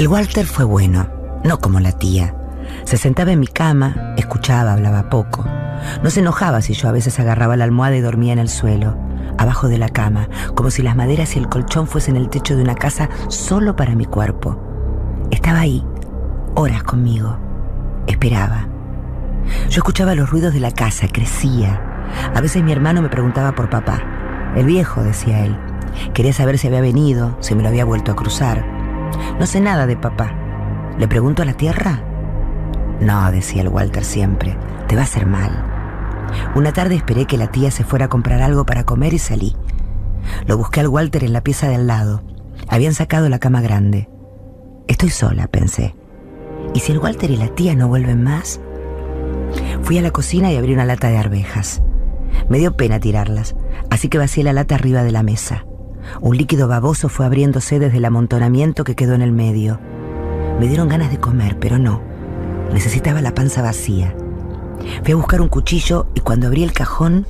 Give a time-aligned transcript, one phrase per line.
[0.00, 1.10] El Walter fue bueno,
[1.44, 2.34] no como la tía.
[2.84, 5.44] Se sentaba en mi cama, escuchaba, hablaba poco.
[6.02, 8.96] No se enojaba si yo a veces agarraba la almohada y dormía en el suelo,
[9.36, 12.62] abajo de la cama, como si las maderas y el colchón fuesen el techo de
[12.62, 14.58] una casa solo para mi cuerpo.
[15.30, 15.84] Estaba ahí,
[16.54, 17.36] horas conmigo.
[18.06, 18.68] Esperaba.
[19.68, 21.78] Yo escuchaba los ruidos de la casa, crecía.
[22.34, 24.00] A veces mi hermano me preguntaba por papá.
[24.56, 25.58] El viejo, decía él.
[26.14, 28.79] Quería saber si había venido, si me lo había vuelto a cruzar.
[29.38, 30.32] No sé nada de papá.
[30.98, 32.02] ¿Le pregunto a la tierra?
[33.00, 34.56] No, decía el Walter siempre.
[34.86, 35.64] Te va a hacer mal.
[36.54, 39.56] Una tarde esperé que la tía se fuera a comprar algo para comer y salí.
[40.46, 42.22] Lo busqué al Walter en la pieza de al lado.
[42.68, 44.08] Habían sacado la cama grande.
[44.86, 45.94] Estoy sola, pensé.
[46.74, 48.60] ¿Y si el Walter y la tía no vuelven más?
[49.82, 51.82] Fui a la cocina y abrí una lata de arvejas.
[52.48, 53.56] Me dio pena tirarlas,
[53.90, 55.64] así que vacié la lata arriba de la mesa.
[56.20, 59.78] Un líquido baboso fue abriéndose desde el amontonamiento que quedó en el medio.
[60.58, 62.02] Me dieron ganas de comer, pero no.
[62.72, 64.14] Necesitaba la panza vacía.
[65.02, 67.26] Fui a buscar un cuchillo y cuando abrí el cajón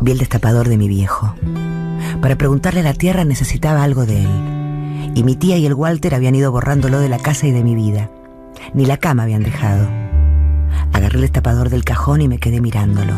[0.00, 1.34] vi el destapador de mi viejo.
[2.20, 5.12] Para preguntarle a la tierra necesitaba algo de él.
[5.14, 7.74] Y mi tía y el Walter habían ido borrándolo de la casa y de mi
[7.74, 8.10] vida.
[8.74, 9.88] Ni la cama habían dejado.
[10.92, 13.14] Agarré el destapador del cajón y me quedé mirándolo.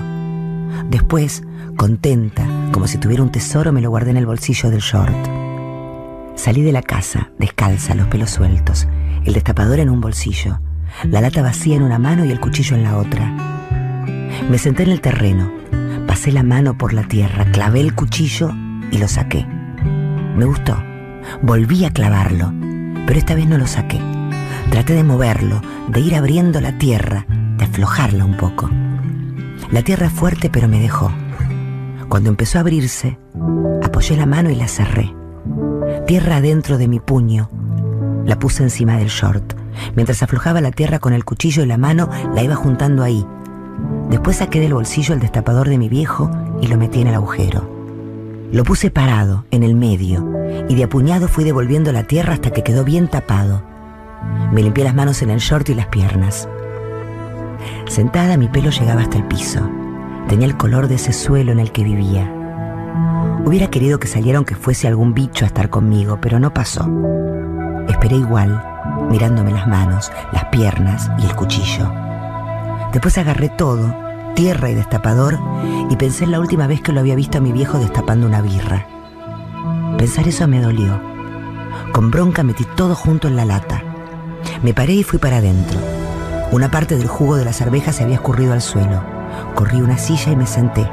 [0.90, 1.42] Después,
[1.76, 2.46] contenta,
[2.78, 5.12] como si tuviera un tesoro, me lo guardé en el bolsillo del short.
[6.36, 8.86] Salí de la casa, descalza, los pelos sueltos,
[9.24, 10.60] el destapador en un bolsillo,
[11.02, 13.34] la lata vacía en una mano y el cuchillo en la otra.
[14.48, 15.50] Me senté en el terreno,
[16.06, 18.52] pasé la mano por la tierra, clavé el cuchillo
[18.92, 19.44] y lo saqué.
[20.36, 20.80] Me gustó.
[21.42, 22.52] Volví a clavarlo,
[23.08, 24.00] pero esta vez no lo saqué.
[24.70, 28.70] Traté de moverlo, de ir abriendo la tierra, de aflojarla un poco.
[29.72, 31.12] La tierra fuerte, pero me dejó.
[32.08, 33.18] Cuando empezó a abrirse,
[33.82, 35.14] apoyé la mano y la cerré.
[36.06, 37.50] Tierra adentro de mi puño.
[38.24, 39.54] La puse encima del short.
[39.94, 43.26] Mientras aflojaba la tierra con el cuchillo y la mano, la iba juntando ahí.
[44.08, 46.30] Después saqué del bolsillo el destapador de mi viejo
[46.62, 47.78] y lo metí en el agujero.
[48.52, 50.26] Lo puse parado, en el medio,
[50.68, 53.62] y de apuñado fui devolviendo la tierra hasta que quedó bien tapado.
[54.50, 56.48] Me limpié las manos en el short y las piernas.
[57.86, 59.60] Sentada mi pelo llegaba hasta el piso.
[60.28, 62.30] Tenía el color de ese suelo en el que vivía.
[63.46, 66.86] Hubiera querido que saliera aunque fuese algún bicho a estar conmigo, pero no pasó.
[67.88, 68.62] Esperé igual,
[69.08, 71.90] mirándome las manos, las piernas y el cuchillo.
[72.92, 73.96] Después agarré todo,
[74.34, 75.38] tierra y destapador,
[75.88, 78.42] y pensé en la última vez que lo había visto a mi viejo destapando una
[78.42, 78.86] birra.
[79.96, 81.00] Pensar eso me dolió.
[81.92, 83.82] Con bronca metí todo junto en la lata.
[84.62, 85.78] Me paré y fui para adentro.
[86.52, 89.17] Una parte del jugo de las arvejas se había escurrido al suelo.
[89.58, 90.88] Corrí una silla y me senté.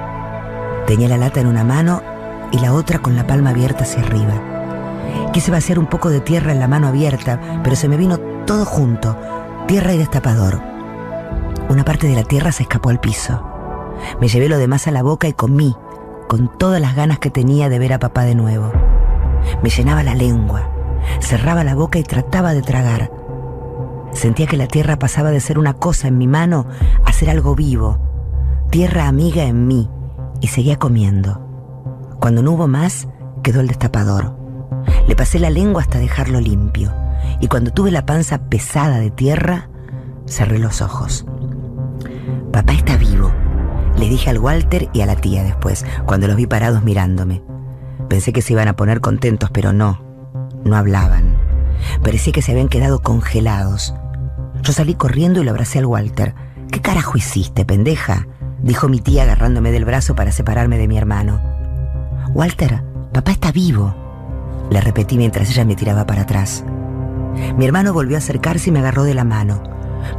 [0.88, 2.02] Tenía la lata en una mano
[2.52, 4.34] y la otra con la palma abierta hacia arriba.
[5.34, 8.18] Quise vaciar un poco de tierra en la mano abierta, pero se me vino
[8.48, 9.16] todo junto,
[9.68, 10.59] tierra y destapador.
[11.70, 13.40] Una parte de la tierra se escapó al piso.
[14.20, 15.75] Me llevé lo demás a la boca y comí,
[16.28, 18.72] con todas las ganas que tenía de ver a papá de nuevo.
[19.62, 20.72] Me llenaba la lengua,
[21.20, 23.12] cerraba la boca y trataba de tragar.
[24.14, 26.66] Sentía que la tierra pasaba de ser una cosa en mi mano
[27.06, 28.00] a ser algo vivo,
[28.75, 29.90] tierra amiga en mí,
[30.41, 31.40] y seguía comiendo.
[32.19, 33.08] Cuando no hubo más,
[33.41, 34.36] quedó el destapador.
[35.08, 36.94] Le pasé la lengua hasta dejarlo limpio,
[37.40, 39.69] y cuando tuve la panza pesada de tierra,
[40.25, 41.25] cerré los ojos.
[42.52, 43.31] Papá está vivo,
[43.97, 47.42] le dije al Walter y a la tía después, cuando los vi parados mirándome.
[48.09, 50.02] Pensé que se iban a poner contentos, pero no,
[50.66, 51.38] no hablaban.
[52.03, 53.96] Parecía que se habían quedado congelados.
[54.63, 56.36] Yo salí corriendo y lo abracé al Walter.
[56.69, 58.28] ¿Qué carajo hiciste, pendeja?
[58.66, 61.40] Dijo mi tía agarrándome del brazo para separarme de mi hermano.
[62.34, 62.81] Walter,
[63.14, 63.96] papá está vivo,
[64.72, 66.66] le repetí mientras ella me tiraba para atrás.
[67.58, 69.62] Mi hermano volvió a acercarse y me agarró de la mano.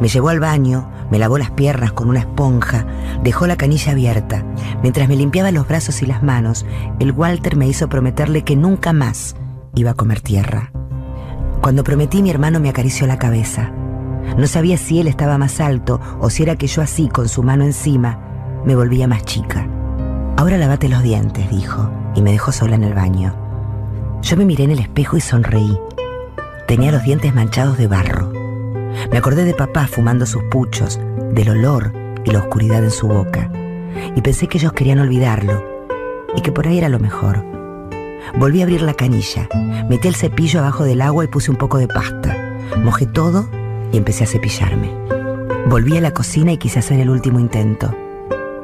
[0.00, 2.86] Me llevó al baño, me lavó las piernas con una esponja,
[3.22, 4.44] dejó la canilla abierta.
[4.80, 6.64] Mientras me limpiaba los brazos y las manos,
[7.00, 9.34] el Walter me hizo prometerle que nunca más
[9.74, 10.70] iba a comer tierra.
[11.60, 13.72] Cuando prometí, mi hermano me acarició la cabeza.
[14.36, 17.42] No sabía si él estaba más alto o si era que yo así, con su
[17.42, 18.25] mano encima,
[18.66, 19.66] me volvía más chica.
[20.36, 23.34] Ahora lavate los dientes, dijo, y me dejó sola en el baño.
[24.22, 25.78] Yo me miré en el espejo y sonreí.
[26.66, 28.32] Tenía los dientes manchados de barro.
[29.10, 30.98] Me acordé de papá fumando sus puchos,
[31.32, 31.92] del olor
[32.24, 33.50] y la oscuridad en su boca,
[34.16, 35.64] y pensé que ellos querían olvidarlo,
[36.34, 37.44] y que por ahí era lo mejor.
[38.36, 39.48] Volví a abrir la canilla,
[39.88, 42.36] metí el cepillo abajo del agua y puse un poco de pasta.
[42.82, 43.48] Mojé todo
[43.92, 44.90] y empecé a cepillarme.
[45.68, 47.94] Volví a la cocina y quise hacer el último intento.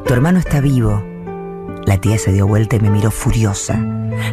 [0.06, 1.02] Tu hermano está vivo.
[1.86, 3.78] La tía se dio vuelta y me miró furiosa.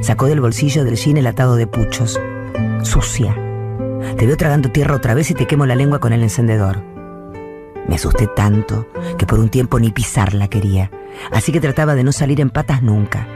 [0.02, 2.20] Sacó del bolsillo del jean el atado de puchos.
[2.82, 3.36] Sucia.
[4.18, 6.84] Te veo tragando tierra otra vez y te quemo la lengua con el encendedor.
[7.88, 8.88] Me asusté tanto
[9.18, 10.92] que por un tiempo ni pisarla quería,
[11.32, 13.28] así que trataba de no salir en patas nunca.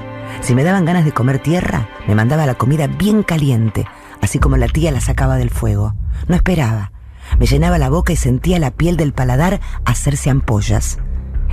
[0.42, 3.86] Si me daban ganas de comer tierra, me mandaba la comida bien caliente,
[4.22, 5.94] así como la tía la sacaba del fuego.
[6.28, 6.92] No esperaba.
[7.40, 11.00] Me llenaba la boca y sentía la piel del paladar hacerse ampollas.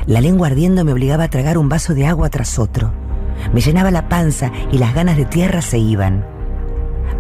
[0.06, 2.93] La lengua ardiendo me obligaba a tragar un vaso de agua tras otro.
[3.52, 6.26] Me llenaba la panza y las ganas de tierra se iban.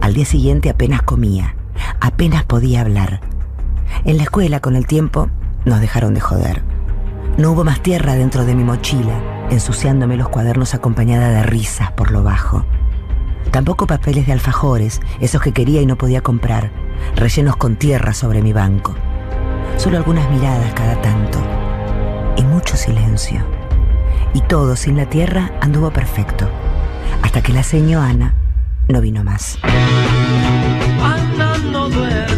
[0.00, 1.54] Al día siguiente apenas comía,
[2.00, 3.20] apenas podía hablar.
[4.04, 5.28] En la escuela, con el tiempo,
[5.64, 6.62] nos dejaron de joder.
[7.36, 12.10] No hubo más tierra dentro de mi mochila, ensuciándome los cuadernos acompañada de risas por
[12.10, 12.64] lo bajo.
[13.50, 16.70] Tampoco papeles de alfajores, esos que quería y no podía comprar,
[17.16, 18.94] rellenos con tierra sobre mi banco.
[19.76, 21.38] Solo algunas miradas cada tanto
[22.40, 23.44] y mucho silencio.
[24.32, 26.48] Y todo sin la tierra anduvo perfecto,
[27.22, 28.34] hasta que la señora Ana
[28.88, 29.58] no vino más.
[31.70, 32.29] No duerme